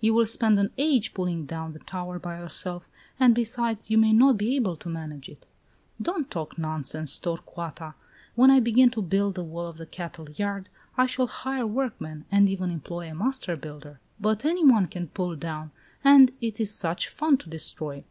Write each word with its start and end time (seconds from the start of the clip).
You 0.00 0.14
will 0.14 0.26
spend 0.26 0.60
an 0.60 0.70
age 0.78 1.08
in 1.08 1.12
pulling 1.12 1.44
down 1.44 1.72
the 1.72 1.80
tower 1.80 2.20
by 2.20 2.38
yourself, 2.38 2.88
and 3.18 3.34
besides, 3.34 3.90
you 3.90 3.98
may 3.98 4.12
not 4.12 4.38
be 4.38 4.54
able 4.54 4.76
to 4.76 4.88
manage 4.88 5.28
it." 5.28 5.44
"Don't 6.00 6.30
talk 6.30 6.56
nonsense, 6.56 7.18
Torcuata. 7.18 7.94
When 8.36 8.48
I 8.48 8.60
begin 8.60 8.90
to 8.90 9.02
build 9.02 9.34
the 9.34 9.42
wall 9.42 9.66
of 9.66 9.78
the 9.78 9.86
cattle 9.86 10.30
yard, 10.30 10.68
I 10.96 11.06
shall 11.06 11.26
hire 11.26 11.66
workmen, 11.66 12.26
and 12.30 12.48
even 12.48 12.70
employ 12.70 13.10
a 13.10 13.14
master 13.16 13.56
builder. 13.56 13.98
But 14.20 14.44
any 14.44 14.64
one 14.64 14.86
can 14.86 15.08
pull 15.08 15.34
down. 15.34 15.72
And 16.04 16.30
it 16.40 16.60
is 16.60 16.70
such 16.72 17.08
fun 17.08 17.38
to 17.38 17.48
destroy! 17.50 18.04